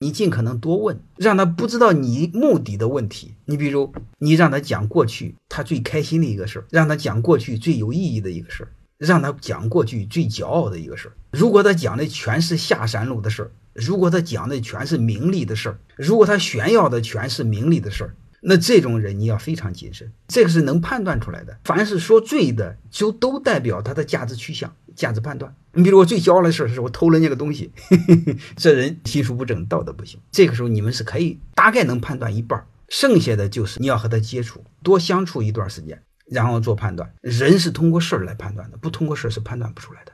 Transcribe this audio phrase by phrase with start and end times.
[0.00, 3.34] 你尽可能多问，让他不知道你目的的问题。
[3.46, 11.12] 你比如，你让他讲过去他最开心的一个事儿，让他讲过去最有意义的一个事儿，让他讲过去最骄傲的一个事儿。
[11.32, 20.12] 如果他讲的全是下山路的事儿，如果他讲的全是名利的事儿，如果他炫耀的全是名利的事儿，那这种人你要非常谨慎。
[20.28, 21.58] 这个是能判断出来的。
[21.64, 25.54] 凡是说罪的，就都代表他的价值取向、价值判断。
[25.74, 27.70] 你比如我最骄傲的事儿是我偷了那个东西，
[28.58, 30.20] 这人心术不正，道德不行。
[30.32, 37.08] 这个时候你们是可以大概能判断一半，剩下的就是你要和他接触，多相处一段时间，然后做判断。
[37.22, 40.12] 人是通过事儿来判断的，不通过事儿是判断不出来的。